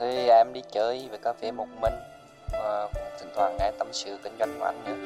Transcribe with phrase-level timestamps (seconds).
[0.00, 1.92] Thì à, em đi chơi về cà phê một mình
[2.52, 4.96] ờ, và thỉnh thoảng nghe tâm sự kinh doanh của anh nữa.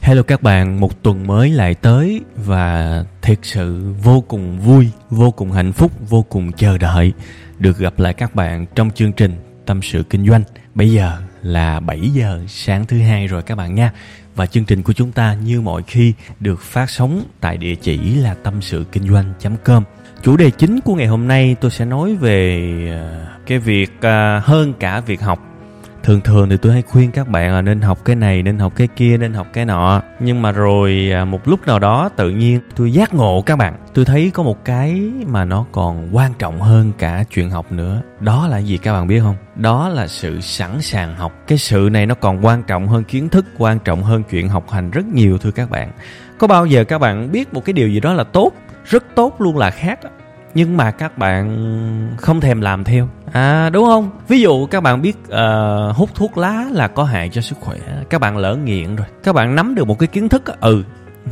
[0.00, 5.30] Hello các bạn, một tuần mới lại tới và thiệt sự vô cùng vui, vô
[5.30, 7.12] cùng hạnh phúc, vô cùng chờ đợi
[7.58, 9.32] được gặp lại các bạn trong chương trình
[9.66, 10.42] Tâm sự Kinh doanh.
[10.74, 13.92] Bây giờ là 7 giờ sáng thứ hai rồi các bạn nha.
[14.36, 18.14] Và chương trình của chúng ta như mọi khi được phát sóng tại địa chỉ
[18.14, 19.84] là tâm sự kinh doanh.com.
[20.22, 24.38] Chủ đề chính của ngày hôm nay tôi sẽ nói về ờ, cái việc ờ,
[24.38, 25.49] hơn cả việc học
[26.02, 28.72] thường thường thì tôi hay khuyên các bạn là nên học cái này, nên học
[28.76, 30.02] cái kia, nên học cái nọ.
[30.20, 33.74] Nhưng mà rồi à, một lúc nào đó tự nhiên tôi giác ngộ các bạn.
[33.94, 38.02] Tôi thấy có một cái mà nó còn quan trọng hơn cả chuyện học nữa.
[38.20, 39.36] Đó là gì các bạn biết không?
[39.56, 41.32] Đó là sự sẵn sàng học.
[41.46, 44.70] Cái sự này nó còn quan trọng hơn, kiến thức quan trọng hơn chuyện học
[44.70, 45.92] hành rất nhiều, thưa các bạn.
[46.38, 48.52] Có bao giờ các bạn biết một cái điều gì đó là tốt,
[48.84, 49.98] rất tốt luôn là khác
[50.54, 53.08] nhưng mà các bạn không thèm làm theo.
[53.32, 54.10] À đúng không?
[54.28, 57.78] Ví dụ các bạn biết uh, hút thuốc lá là có hại cho sức khỏe.
[58.10, 59.06] Các bạn lỡ nghiện rồi.
[59.22, 60.82] Các bạn nắm được một cái kiến thức ừ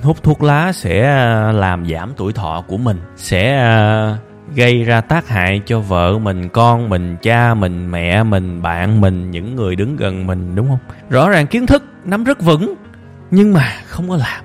[0.03, 3.71] hút thuốc lá sẽ ờ, làm giảm tuổi thọ của mình sẽ
[4.13, 9.01] uh, gây ra tác hại cho vợ mình con mình cha mình mẹ mình bạn
[9.01, 10.79] mình những người đứng gần mình đúng không?
[11.11, 12.75] Rõ ràng kiến thức nắm rất vững
[13.31, 14.45] nhưng mà không có làm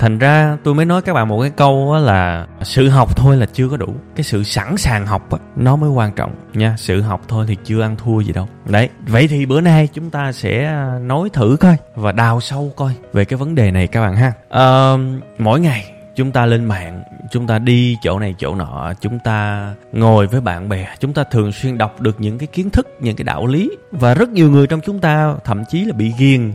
[0.00, 3.46] thành ra tôi mới nói các bạn một cái câu là sự học thôi là
[3.46, 3.94] chưa có đủ.
[4.16, 6.74] Cái sự sẵn sàng học nó mới quan trọng nha.
[6.78, 8.48] Sự học thôi thì chưa ăn thua gì đâu.
[8.66, 12.72] Đấy vậy thì bữa nay chúng ta sẽ à, nói thử coi và đào sâu
[12.76, 14.32] coi về cái vấn đề này các bạn ha.
[14.50, 14.92] À,
[15.38, 19.70] mỗi ngày chúng ta lên mạng chúng ta đi chỗ này chỗ nọ chúng ta
[19.92, 23.16] ngồi với bạn bè chúng ta thường xuyên đọc được những cái kiến thức những
[23.16, 26.52] cái đạo lý và rất nhiều người trong chúng ta thậm chí là bị ghiền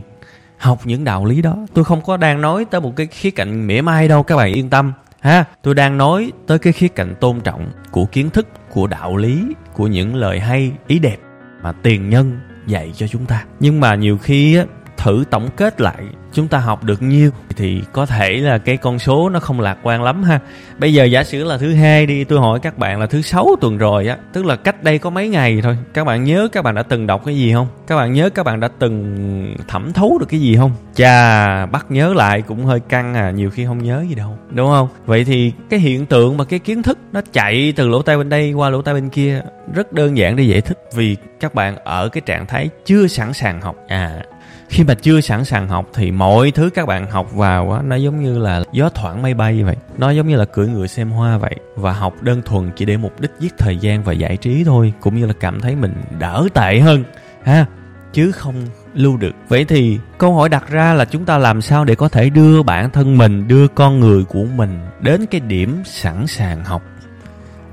[0.58, 1.56] học những đạo lý đó.
[1.74, 4.52] Tôi không có đang nói tới một cái khía cạnh mỉa mai đâu, các bạn
[4.52, 5.44] yên tâm, ha.
[5.62, 9.42] Tôi đang nói tới cái khía cạnh tôn trọng của kiến thức, của đạo lý,
[9.74, 11.16] của những lời hay, ý đẹp
[11.62, 13.44] mà tiền nhân dạy cho chúng ta.
[13.60, 14.64] Nhưng mà nhiều khi á
[15.06, 18.98] thử tổng kết lại, chúng ta học được nhiêu thì có thể là cái con
[18.98, 20.40] số nó không lạc quan lắm ha.
[20.78, 23.56] Bây giờ giả sử là thứ hai đi, tôi hỏi các bạn là thứ sáu
[23.60, 25.78] tuần rồi á, tức là cách đây có mấy ngày thôi.
[25.94, 27.66] Các bạn nhớ các bạn đã từng đọc cái gì không?
[27.86, 30.72] Các bạn nhớ các bạn đã từng thẩm thấu được cái gì không?
[30.94, 34.68] Chà, bắt nhớ lại cũng hơi căng à nhiều khi không nhớ gì đâu, đúng
[34.68, 34.88] không?
[35.06, 38.28] Vậy thì cái hiện tượng mà cái kiến thức nó chạy từ lỗ tai bên
[38.28, 39.42] đây qua lỗ tai bên kia
[39.74, 43.32] rất đơn giản để giải thích vì các bạn ở cái trạng thái chưa sẵn
[43.32, 43.76] sàng học.
[43.88, 44.22] À
[44.68, 47.96] khi mà chưa sẵn sàng học thì mọi thứ các bạn học vào á, nó
[47.96, 49.76] giống như là gió thoảng mây bay vậy.
[49.98, 51.56] Nó giống như là cưỡi ngựa xem hoa vậy.
[51.76, 54.92] Và học đơn thuần chỉ để mục đích giết thời gian và giải trí thôi,
[55.00, 57.04] cũng như là cảm thấy mình đỡ tệ hơn,
[57.44, 57.66] ha,
[58.12, 58.54] chứ không
[58.94, 59.32] lưu được.
[59.48, 62.62] Vậy thì câu hỏi đặt ra là chúng ta làm sao để có thể đưa
[62.62, 66.82] bản thân mình, đưa con người của mình đến cái điểm sẵn sàng học?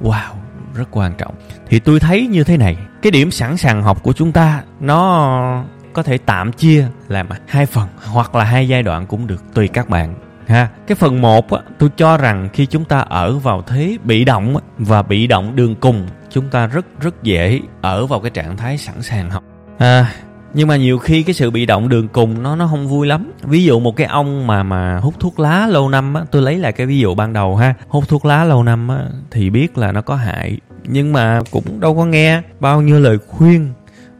[0.01, 0.33] Wow,
[0.75, 1.35] rất quan trọng.
[1.69, 5.63] Thì tôi thấy như thế này, cái điểm sẵn sàng học của chúng ta, nó
[5.93, 9.67] có thể tạm chia làm hai phần hoặc là hai giai đoạn cũng được tùy
[9.67, 10.15] các bạn
[10.47, 10.69] ha.
[10.87, 14.55] Cái phần một á tôi cho rằng khi chúng ta ở vào thế bị động
[14.77, 18.77] và bị động đường cùng chúng ta rất rất dễ ở vào cái trạng thái
[18.77, 19.43] sẵn sàng học.
[19.77, 20.13] À,
[20.53, 23.31] nhưng mà nhiều khi cái sự bị động đường cùng nó nó không vui lắm.
[23.43, 26.57] Ví dụ một cái ông mà mà hút thuốc lá lâu năm á tôi lấy
[26.57, 27.73] lại cái ví dụ ban đầu ha.
[27.87, 28.99] Hút thuốc lá lâu năm á
[29.31, 33.17] thì biết là nó có hại nhưng mà cũng đâu có nghe bao nhiêu lời
[33.27, 33.73] khuyên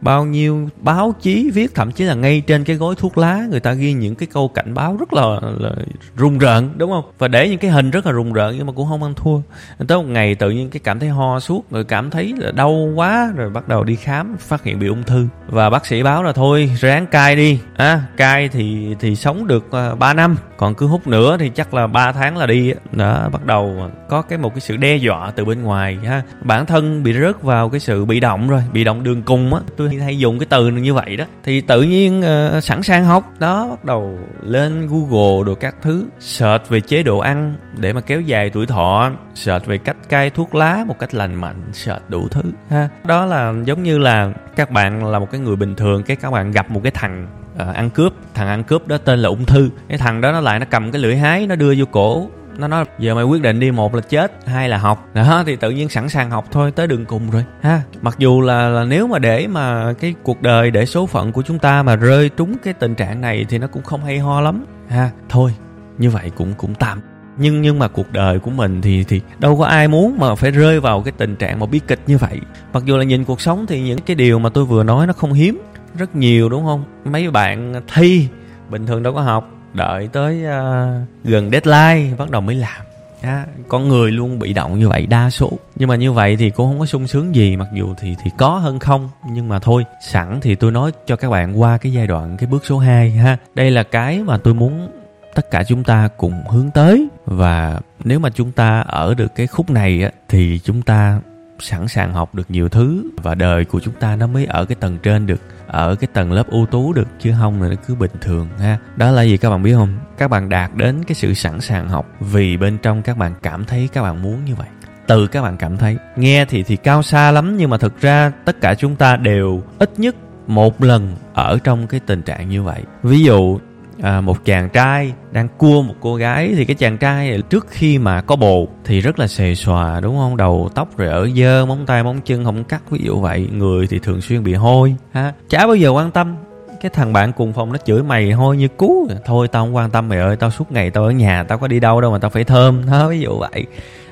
[0.04, 3.60] bao nhiêu báo chí viết thậm chí là ngay trên cái gói thuốc lá người
[3.60, 5.70] ta ghi những cái câu cảnh báo rất là, là
[6.16, 7.04] rùng rợn đúng không?
[7.18, 9.40] Và để những cái hình rất là rùng rợn nhưng mà cũng không ăn thua.
[9.88, 12.92] Tới một ngày tự nhiên cái cảm thấy ho suốt rồi cảm thấy là đau
[12.94, 15.26] quá rồi bắt đầu đi khám phát hiện bị ung thư.
[15.48, 17.60] Và bác sĩ báo là thôi ráng cai đi.
[17.76, 21.74] À, cai thì thì sống được à, 3 năm còn cứ hút nữa thì chắc
[21.74, 25.32] là 3 tháng là đi đó bắt đầu có cái một cái sự đe dọa
[25.36, 26.22] từ bên ngoài ha.
[26.40, 29.60] Bản thân bị rớt vào cái sự bị động rồi bị động đường cùng á.
[29.76, 31.24] Tôi hay dùng cái từ như vậy đó.
[31.44, 33.24] Thì tự nhiên uh, sẵn sàng học.
[33.38, 38.00] Đó bắt đầu lên google đồ các thứ search về chế độ ăn để mà
[38.00, 42.10] kéo dài tuổi thọ search về cách cai thuốc lá một cách lành mạnh search
[42.10, 42.88] đủ thứ ha.
[43.04, 46.30] Đó là giống như là các bạn là một cái người bình thường cái các
[46.30, 48.12] bạn gặp một cái thằng à, ăn cướp.
[48.34, 49.70] Thằng ăn cướp đó tên là ung thư.
[49.88, 52.28] Cái thằng đó nó lại nó cầm cái lưỡi hái nó đưa vô cổ.
[52.58, 55.08] Nó nói giờ mày quyết định đi một là chết hai là học.
[55.14, 57.44] Đó thì tự nhiên sẵn sàng học thôi tới đường cùng rồi.
[57.62, 61.32] Ha mặc dù là, là nếu mà để mà cái cuộc đời để số phận
[61.32, 64.18] của chúng ta mà rơi trúng cái tình trạng này thì nó cũng không hay
[64.18, 64.64] ho lắm.
[64.88, 65.54] Ha thôi
[65.98, 67.00] như vậy cũng cũng tạm.
[67.36, 70.50] Nhưng nhưng mà cuộc đời của mình thì thì đâu có ai muốn mà phải
[70.50, 72.40] rơi vào cái tình trạng mà bi kịch như vậy.
[72.72, 75.12] Mặc dù là nhìn cuộc sống thì những cái điều mà tôi vừa nói nó
[75.12, 75.62] không hiếm
[75.98, 76.84] rất nhiều đúng không?
[77.04, 78.28] Mấy bạn thi
[78.70, 82.82] bình thường đâu có học đợi tới uh, gần deadline bắt đầu mới làm.
[83.22, 85.50] À, con người luôn bị động như vậy đa số.
[85.76, 88.30] Nhưng mà như vậy thì cũng không có sung sướng gì mặc dù thì thì
[88.38, 89.84] có hơn không nhưng mà thôi.
[90.02, 93.10] Sẵn thì tôi nói cho các bạn qua cái giai đoạn cái bước số 2
[93.10, 93.36] ha.
[93.54, 94.90] Đây là cái mà tôi muốn
[95.34, 97.08] tất cả chúng ta cùng hướng tới.
[97.26, 101.20] Và nếu mà chúng ta ở được cái khúc này á, thì chúng ta
[101.58, 103.10] sẵn sàng học được nhiều thứ.
[103.22, 106.32] Và đời của chúng ta nó mới ở cái tầng trên được ở cái tầng
[106.32, 108.78] lớp ưu tú được chứ không là nó cứ bình thường, ha?
[108.96, 109.98] Đó là gì các bạn biết không?
[110.18, 113.64] Các bạn đạt đến cái sự sẵn sàng học vì bên trong các bạn cảm
[113.64, 114.68] thấy các bạn muốn như vậy.
[115.06, 115.96] Từ các bạn cảm thấy.
[116.16, 119.62] Nghe thì thì cao xa lắm, nhưng mà thực ra tất cả chúng ta đều
[119.78, 120.16] ít nhất
[120.46, 122.82] một lần ở trong cái tình trạng như vậy.
[123.02, 123.58] Ví dụ
[124.02, 127.98] à, một chàng trai đang cua một cô gái thì cái chàng trai trước khi
[127.98, 130.36] mà có bồ thì rất là xề xòa đúng không?
[130.36, 133.48] Đầu tóc rồi ở dơ móng tay móng chân không cắt ví dụ vậy.
[133.52, 135.32] Người thì thường xuyên bị hôi ha?
[135.48, 136.36] Chả bao giờ quan tâm.
[136.80, 139.08] Cái thằng bạn cùng phòng nó chửi mày hôi như cú.
[139.24, 141.68] Thôi tao không quan tâm mày ơi tao suốt ngày tao ở nhà tao có
[141.68, 143.66] đi đâu đâu mà tao phải thơm đó ví dụ vậy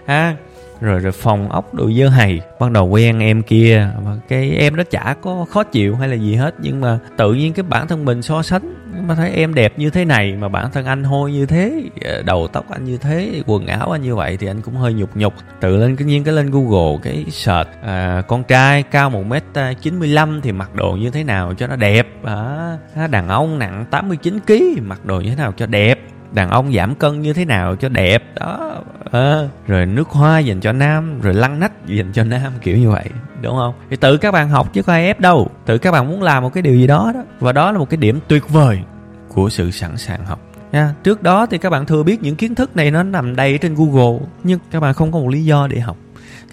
[0.06, 0.36] ha?
[0.82, 2.40] Rồi rồi phòng ốc đồ dơ hầy.
[2.60, 6.14] Bắt đầu quen em kia và cái em đó chả có khó chịu hay là
[6.14, 6.54] gì hết.
[6.58, 8.74] Nhưng mà tự nhiên cái bản thân mình so sánh.
[9.06, 12.22] Mà thấy em đẹp như thế này mà bản thân anh hôi như thế ờ,
[12.22, 15.16] đầu tóc anh như thế quần áo anh như vậy thì anh cũng hơi nhục
[15.16, 15.34] nhục.
[15.60, 19.32] Tự lên cái nhiên cái lên google cái search à, con trai cao một m
[19.54, 22.06] à, chín mươi lăm thì mặc đồ như thế nào cho nó đẹp.
[22.24, 24.54] À, đàn ông nặng 89 kg
[24.88, 25.98] mặc đồ như thế nào cho đẹp
[26.34, 28.74] đàn ông giảm cân như thế nào cho đẹp đó.
[29.12, 32.90] À, rồi nước hoa dành cho nam rồi lăn nách dành cho nam kiểu như
[32.90, 33.04] vậy
[33.42, 33.74] đúng không?
[33.90, 35.50] Thì tự các bạn học chứ có ai ép đâu.
[35.66, 37.22] Tự các bạn muốn làm một cái điều gì đó đó.
[37.40, 38.80] Và đó là một cái điểm tuyệt vời
[39.28, 40.40] của sự sẵn sàng học.
[40.72, 43.58] Nha trước đó thì các bạn thừa biết những kiến thức này nó nằm đầy
[43.58, 45.96] trên google nhưng các bạn không có một lý do để học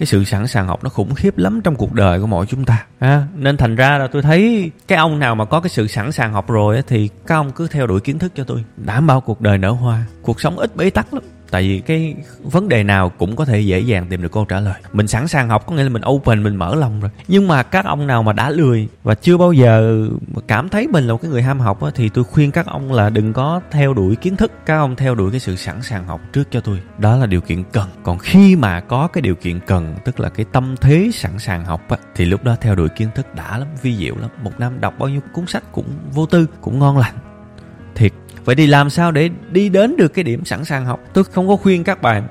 [0.00, 2.64] cái sự sẵn sàng học nó khủng khiếp lắm trong cuộc đời của mỗi chúng
[2.64, 2.86] ta.
[2.98, 6.12] À, nên thành ra là tôi thấy cái ông nào mà có cái sự sẵn
[6.12, 8.64] sàng học rồi thì các ông cứ theo đuổi kiến thức cho tôi.
[8.76, 10.04] Đảm bảo cuộc đời nở hoa.
[10.22, 13.60] Cuộc sống ít bế tắc lắm tại vì cái vấn đề nào cũng có thể
[13.60, 14.74] dễ dàng tìm được câu trả lời.
[14.92, 17.10] Mình sẵn sàng học có nghĩa là mình open mình mở lòng rồi.
[17.28, 20.06] Nhưng mà các ông nào mà đã lười và chưa bao giờ
[20.48, 22.92] cảm thấy mình là một cái người ham học á, thì tôi khuyên các ông
[22.92, 24.52] là đừng có theo đuổi kiến thức.
[24.66, 26.80] Các ông theo đuổi cái sự sẵn sàng học trước cho tôi.
[26.98, 27.88] Đó là điều kiện cần.
[28.02, 31.64] Còn khi mà có cái điều kiện cần tức là cái tâm thế sẵn sàng
[31.64, 34.30] học á, thì lúc đó theo đuổi kiến thức đã lắm vi diệu lắm.
[34.42, 37.14] Một năm đọc bao nhiêu cuốn sách cũng vô tư cũng ngon lành.
[37.94, 38.12] Thiệt
[38.44, 41.00] vậy thì làm sao để đi đến được cái điểm sẵn sàng học?
[41.12, 42.28] Tôi không có khuyên các bạn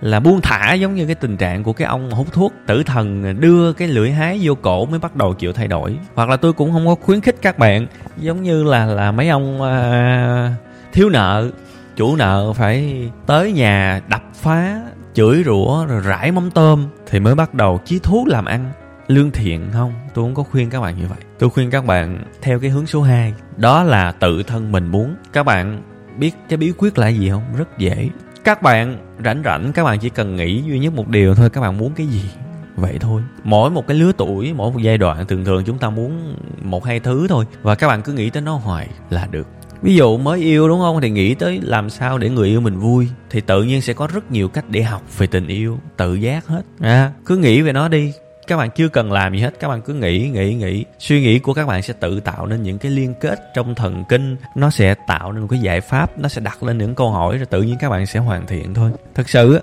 [0.00, 3.40] là buông thả giống như cái tình trạng của cái ông hút thuốc tử thần
[3.40, 5.96] đưa cái lưỡi hái vô cổ mới bắt đầu chịu thay đổi.
[6.14, 7.86] Hoặc là tôi cũng không có khuyến khích các bạn
[8.16, 11.50] giống như là là mấy ông uh, thiếu nợ
[11.96, 14.80] chủ nợ phải tới nhà đập phá
[15.14, 18.72] chửi rủa rồi rải mắm tôm thì mới bắt đầu chí thú làm ăn
[19.10, 19.92] lương thiện không?
[20.14, 21.18] Tôi không có khuyên các bạn như vậy.
[21.38, 25.14] Tôi khuyên các bạn theo cái hướng số 2 đó là tự thân mình muốn.
[25.32, 25.82] Các bạn
[26.18, 27.42] biết cái bí quyết là gì không?
[27.56, 28.08] Rất dễ.
[28.44, 31.50] Các bạn rảnh rảnh các bạn chỉ cần nghĩ duy nhất một điều thôi.
[31.50, 32.30] Các bạn muốn cái gì?
[32.76, 33.22] Vậy thôi.
[33.44, 36.84] Mỗi một cái lứa tuổi mỗi một giai đoạn thường thường chúng ta muốn một
[36.84, 37.44] hai thứ thôi.
[37.62, 39.46] Và các bạn cứ nghĩ tới nó hoài là được.
[39.82, 41.00] Ví dụ mới yêu đúng không?
[41.00, 43.08] Thì nghĩ tới làm sao để người yêu mình vui.
[43.30, 45.78] Thì tự nhiên sẽ có rất nhiều cách để học về tình yêu.
[45.96, 46.62] Tự giác hết.
[46.80, 48.12] À, cứ nghĩ về nó đi
[48.50, 50.84] các bạn chưa cần làm gì hết các bạn cứ nghĩ nghĩ nghĩ.
[50.98, 54.04] Suy nghĩ của các bạn sẽ tự tạo nên những cái liên kết trong thần
[54.08, 54.36] kinh.
[54.54, 57.36] Nó sẽ tạo nên một cái giải pháp nó sẽ đặt lên những câu hỏi
[57.36, 58.90] rồi tự nhiên các bạn sẽ hoàn thiện thôi.
[59.14, 59.60] Thật sự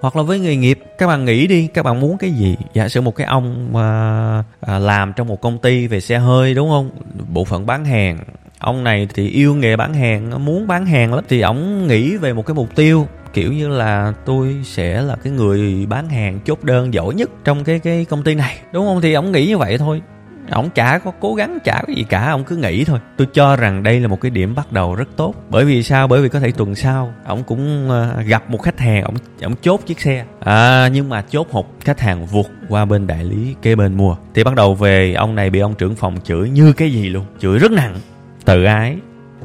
[0.00, 2.56] hoặc là với nghề nghiệp các bạn nghĩ đi các bạn muốn cái gì?
[2.74, 6.54] Giả sử một cái ông mà à, làm trong một công ty về xe hơi
[6.54, 6.90] đúng không?
[7.28, 8.18] Bộ phận bán hàng.
[8.58, 12.32] Ông này thì yêu nghề bán hàng muốn bán hàng lắm thì ổng nghĩ về
[12.32, 16.64] một cái mục tiêu kiểu như là tôi sẽ là cái người bán hàng chốt
[16.64, 18.58] đơn giỏi nhất trong cái cái công ty này.
[18.72, 19.00] Đúng không?
[19.00, 20.02] Thì ổng nghĩ như vậy thôi.
[20.50, 22.98] Ổng chả có cố gắng chả có gì cả ổng cứ nghĩ thôi.
[23.16, 25.34] Tôi cho rằng đây là một cái điểm bắt đầu rất tốt.
[25.50, 26.08] Bởi vì sao?
[26.08, 29.54] Bởi vì có thể tuần sau ổng cũng ờ, gặp một khách hàng ổng ổng
[29.62, 30.24] chốt chiếc xe.
[30.40, 34.16] À nhưng mà chốt hụt khách hàng vụt qua bên đại lý kế bên mua.
[34.34, 37.24] Thì bắt đầu về, ông này bị ông trưởng phòng chửi như cái gì luôn.
[37.40, 37.94] Chửi rất nặng.
[38.44, 38.96] Tự ái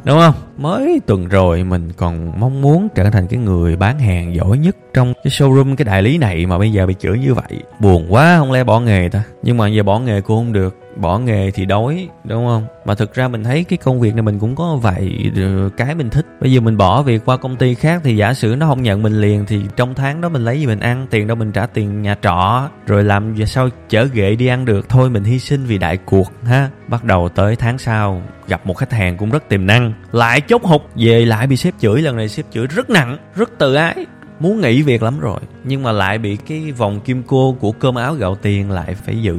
[0.08, 0.34] đúng không?
[0.58, 4.76] Mới tuần rồi mình còn mong muốn trở thành cái người bán hàng giỏi nhất
[4.94, 7.62] trong cái showroom cái đại lý này mà bây giờ bị chửi như vậy.
[7.80, 9.24] Buồn quá, không lẽ bỏ nghề ta?
[9.44, 12.68] Nhưng mà giờ bỏ nghề cũng không được bỏ nghề thì đói, đúng không?
[12.86, 15.96] Mà thực ra mình thấy cái công việc này mình cũng có vài ờ, cái
[15.96, 16.26] mình thích.
[16.42, 19.04] Bây giờ mình bỏ việc qua công ty khác thì giả sử nó không nhận
[19.04, 21.08] mình liền thì trong tháng đó mình lấy gì mình ăn?
[21.10, 24.90] Tiền đâu mình trả tiền nhà trọ, rồi làm sao chở ghệ đi ăn được?
[24.90, 26.70] Thôi mình hy sinh vì đại cuộc, ha.
[26.88, 29.94] Bắt đầu tới tháng sau, gặp một khách hàng cũng rất tiềm năng.
[30.12, 33.50] Lại chốt hụt, về lại bị sếp chửi lần này, sếp chửi rất nặng, rất
[33.58, 34.06] tự ái
[34.40, 37.96] muốn nghỉ việc lắm rồi nhưng mà lại bị cái vòng kim cô của cơm
[37.96, 39.38] áo gạo tiền lại phải giữ.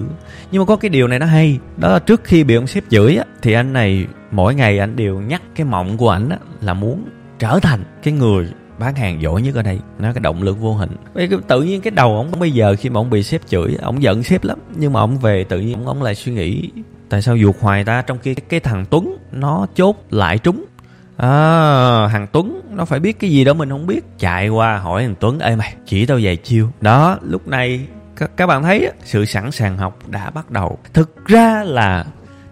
[0.53, 2.85] Nhưng mà có cái điều này nó hay đó là trước khi bị ông sếp
[2.91, 6.39] chửi á thì anh này mỗi ngày anh đều nhắc cái mộng của ảnh á
[6.61, 7.05] là muốn
[7.39, 9.79] trở thành cái người bán hàng giỏi nhất ở đây.
[9.99, 10.91] Nó cái động lực vô hình.
[11.49, 14.23] Tự nhiên cái đầu ông bây giờ khi mà ông bị sếp chửi ông giận
[14.23, 16.71] sếp lắm nhưng mà ông về tự nhiên ông, ông lại suy nghĩ
[17.09, 20.65] tại sao ruột hoài ta trong khi cái thằng tuấn nó chốt lại trúng?
[21.19, 24.05] À, thằng Tuấn nó phải biết cái gì đó mình không biết.
[24.19, 26.69] Chạy qua hỏi thằng Tuấn ê mày chỉ tao vài chiêu.
[26.81, 27.81] Đó lúc này
[28.17, 30.79] các, các bạn thấy sự sẵn sàng học đã bắt đầu.
[30.95, 32.05] Thực ra là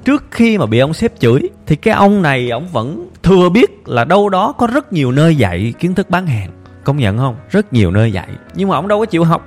[0.04, 3.88] trước khi mà bị ông sếp chửi thì cái ông này ông vẫn thừa biết
[3.88, 6.50] là đâu đó có rất nhiều nơi dạy kiến thức bán hàng.
[6.84, 7.36] Công nhận không?
[7.50, 8.28] Rất nhiều nơi dạy.
[8.54, 9.46] Nhưng mà ông đâu có chịu học.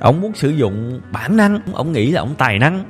[0.00, 1.60] Ông muốn sử dụng bản năng.
[1.72, 2.84] Ông nghĩ là ông tài năng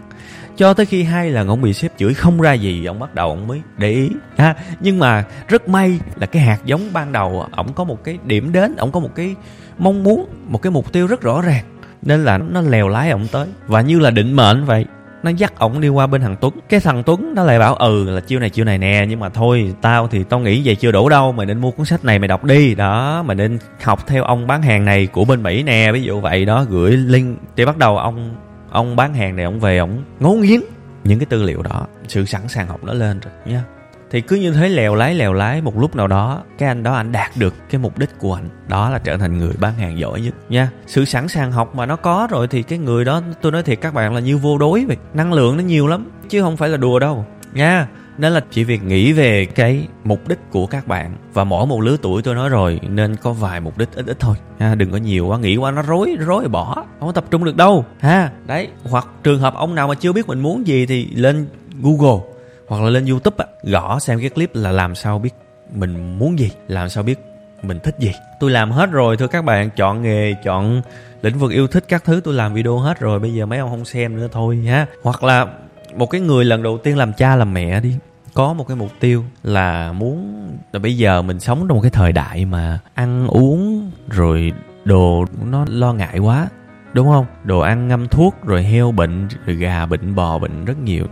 [0.58, 3.28] cho tới khi hai lần ông bị sếp chửi không ra gì, ông bắt đầu
[3.28, 4.10] ông mới để ý.
[4.36, 8.18] Ha, nhưng mà rất may là cái hạt giống ban đầu ông có một cái
[8.24, 9.34] điểm đến ông có một cái
[9.78, 11.64] mong muốn, một cái mục tiêu rất rõ ràng,
[12.02, 13.46] nên là nó lèo lái ông tới.
[13.66, 14.86] Và như là định mệnh vậy,
[15.22, 16.54] nó dắt ổng đi qua bên thằng Tuấn.
[16.68, 19.28] Cái thằng Tuấn nó lại bảo ừ là chiêu này chiêu này nè, nhưng mà
[19.28, 22.18] thôi, tao thì tao nghĩ vậy chưa đủ đâu, mày nên mua cuốn sách này
[22.18, 22.74] mày đọc đi.
[22.74, 26.20] Đó, mày nên học theo ông bán hàng này của bên Mỹ nè, ví dụ
[26.20, 26.44] vậy.
[26.44, 27.38] Đó, gửi link.
[27.56, 28.34] Thì bắt đầu ông
[28.70, 30.60] ông bán hàng này, ông về, ông ngấu nghiến
[31.04, 31.86] những cái tư liệu đó.
[32.08, 33.64] Sự sẵn sàng học nó lên rồi nha
[34.10, 36.94] thì cứ như thế, lèo lái lèo lái, một lúc nào đó, cái anh đó,
[36.94, 38.48] anh đạt được cái mục đích của anh.
[38.68, 41.86] Đó là trở thành người bán hàng giỏi nhất nha sự sẵn sàng học mà
[41.86, 44.58] nó có rồi thì cái người đó, tôi nói thiệt, các bạn là như vô
[44.58, 44.96] đối vậy.
[45.14, 48.64] Năng lượng nó nhiều lắm, chứ không phải là đùa đâu, nha nên là chỉ
[48.64, 51.16] việc nghĩ về cái mục đích của các bạn.
[51.32, 54.16] Và mỗi một lứa tuổi tôi nói rồi, nên có vài mục đích ít ít
[54.20, 54.36] thôi.
[54.58, 56.84] Ha, đừng có nhiều quá, nghĩ quá, nó rối rối rồi bỏ.
[57.00, 57.84] Không tập trung được đâu.
[57.98, 61.46] Ha, đấy, hoặc trường hợp ông nào mà chưa biết mình muốn gì thì lên
[61.82, 62.24] google,
[62.68, 65.34] hoặc là lên youtube á, gõ xem cái clip là làm sao biết
[65.74, 67.18] mình muốn gì, làm sao biết
[67.62, 68.12] mình thích gì.
[68.40, 70.82] Tôi làm hết rồi thưa các bạn, chọn nghề, chọn
[71.22, 73.70] lĩnh vực yêu thích các thứ, tôi làm video hết rồi, bây giờ mấy ông
[73.70, 74.86] không xem nữa thôi ha.
[75.02, 75.46] Hoặc là
[75.94, 77.94] một cái người lần đầu tiên làm cha, làm mẹ đi
[78.38, 81.90] có một cái mục tiêu là muốn là bây giờ mình sống trong một cái
[81.90, 84.52] thời đại mà ăn uống rồi
[84.84, 86.48] đồ nó lo ngại quá,
[86.92, 87.26] đúng không?
[87.44, 91.04] Đồ ăn ngâm thuốc rồi heo bệnh rồi gà bệnh bò bệnh rất nhiều,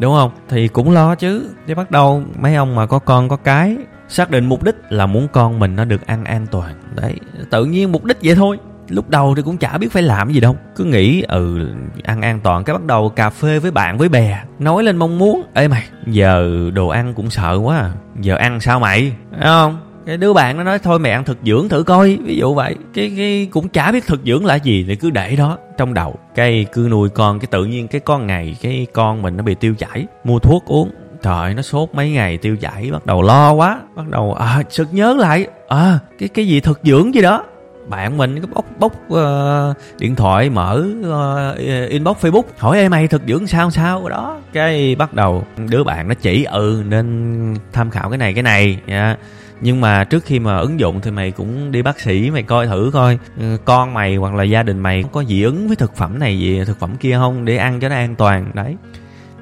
[0.00, 0.30] đúng không?
[0.48, 1.50] Thì cũng lo chứ.
[1.66, 3.76] Để bắt đầu mấy ông mà có con có cái,
[4.08, 6.74] xác định mục đích là muốn con mình nó được ăn an toàn.
[6.94, 7.14] Đấy,
[7.50, 10.40] tự nhiên mục đích vậy thôi lúc đầu thì cũng chả biết phải làm gì
[10.40, 10.56] đâu.
[10.76, 11.68] Cứ nghĩ ừ
[12.04, 14.42] ăn an toàn cái bắt đầu cà phê với bạn với bè.
[14.58, 15.42] Nói lên mong muốn.
[15.54, 17.92] Ê mày, giờ đồ ăn cũng sợ quá à.
[18.20, 19.12] giờ ăn sao mày?
[19.32, 19.78] Thấy không?
[20.06, 22.18] Cái đứa bạn nó nói, thôi mày ăn thực dưỡng thử coi.
[22.24, 22.76] Ví dụ vậy.
[22.94, 25.58] Cái cái cũng chả biết thực dưỡng là gì thì cứ để đó.
[25.78, 29.36] Trong đầu, cái cứ nuôi con, cái tự nhiên cái con ngày cái con mình
[29.36, 30.06] nó bị tiêu chảy.
[30.24, 30.90] Mua thuốc uống.
[31.22, 33.80] Trời, nó sốt mấy ngày tiêu chảy, bắt đầu lo quá.
[33.96, 35.46] Bắt đầu à sực nhớ lại.
[35.68, 37.44] À cái cái gì thực dưỡng gì đó?
[37.88, 41.58] Bạn mình cứ bốc bốc uh, ờ, điện thoại mở uh,
[41.88, 44.08] inbox facebook hỏi em mày thực dưỡng sao sao?
[44.08, 48.42] Đó cái bắt đầu đứa bạn nó chỉ ừ nên tham khảo cái này cái
[48.42, 49.16] này nha
[49.64, 52.66] nhưng mà trước khi mà ứng dụng thì mày cũng đi bác sĩ mày coi
[52.66, 55.96] thử coi ừ, con mày hoặc là gia đình mày có dị ứng với thực
[55.96, 57.44] phẩm này gì thực phẩm kia không?
[57.44, 58.76] Để ăn cho nó an toàn đấy.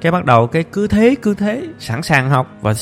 [0.01, 2.75] Cái bắt đầu cái cứ thế cứ thế sẵn sàng học và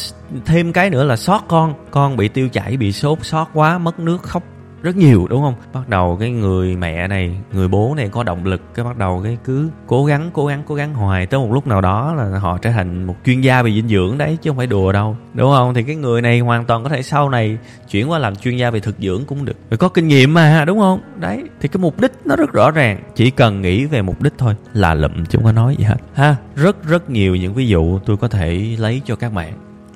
[0.47, 4.01] thêm cái nữa là sót con con bị tiêu chảy bị sốt sót quá mất
[4.01, 4.43] nước khóc
[4.83, 5.55] rất nhiều, đúng không?
[5.73, 9.21] Bắt đầu cái người mẹ này, người bố này có động lực, cái bắt đầu
[9.25, 11.27] cái cứ cố gắng cố gắng cố gắng hoài.
[11.27, 14.19] Tới một lúc nào đó là họ trở thành một chuyên gia về dinh dưỡng
[14.19, 15.75] đấy, chứ không phải đùa đâu, đúng không?
[15.75, 17.59] Thì cái người này hoàn toàn có thể sau này
[17.91, 19.57] chuyển qua làm chuyên gia về thực dưỡng cũng được.
[19.71, 21.01] Rồi có kinh nghiệm mà, đúng không?
[21.21, 22.99] Đấy, thì cái mục đích nó rất rõ ràng.
[23.15, 25.97] Chỉ cần nghĩ về mục đích thôi, là lụm chứ không có nói gì hết.
[26.15, 29.53] Ha, rất rất nhiều những ví dụ tôi có thể lấy cho các bạn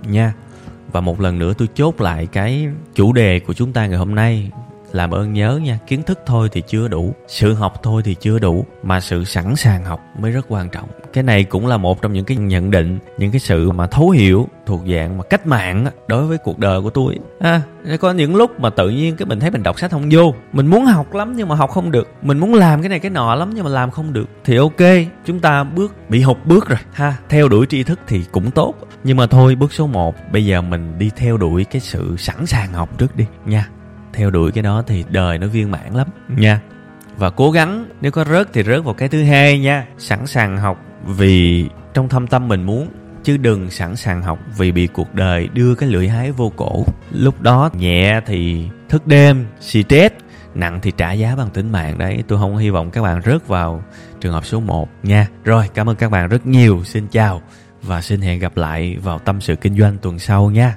[0.07, 0.33] nha.
[0.93, 4.15] Và một lần nữa tôi chốt lại cái chủ đề của chúng ta ngày hôm
[4.15, 4.51] nay
[4.93, 8.39] làm ơn nhớ nha kiến thức thôi thì chưa đủ sự học thôi thì chưa
[8.39, 10.89] đủ mà sự sẵn sàng học mới rất quan trọng.
[11.13, 14.11] Cái này cũng là một trong những cái nhận định những cái sự mà thấu
[14.11, 17.19] hiểu thuộc dạng mà cách mạng đối với cuộc đời của tôi.
[17.41, 17.63] À,
[18.01, 20.67] có những lúc mà tự nhiên cái mình thấy mình đọc sách không vô mình
[20.67, 23.35] muốn học lắm nhưng mà học không được mình muốn làm cái này cái nọ
[23.35, 24.83] lắm nhưng mà làm không được thì ok
[25.25, 26.79] chúng ta bước bị hụt bước rồi.
[26.93, 30.45] Ha theo đuổi tri thức thì cũng tốt nhưng mà thôi bước số 1 bây
[30.45, 33.69] giờ mình đi theo đuổi cái sự sẵn sàng học trước đi nha
[34.13, 36.09] theo đuổi cái đó thì đời nó viên mãn lắm.
[36.29, 36.61] Nha.
[37.17, 39.87] Và cố gắng nếu có rớt thì rớt vào cái thứ hai nha.
[39.99, 42.89] Sẵn sàng học vì trong thâm tâm mình muốn
[43.23, 46.85] chứ đừng sẵn sàng học vì bị cuộc đời đưa cái lưỡi hái vô cổ.
[47.11, 50.15] Lúc đó nhẹ thì thức đêm stress
[50.55, 52.23] nặng thì trả giá bằng tính mạng đấy.
[52.29, 53.85] Tôi không hy vọng các bạn rớt vào
[54.21, 55.27] trường hợp số 1 nha.
[55.45, 56.85] Rồi cảm ơn các bạn rất nhiều.
[56.85, 57.43] Xin chào
[57.83, 60.77] và xin hẹn gặp lại vào tâm sự kinh doanh tuần sau nha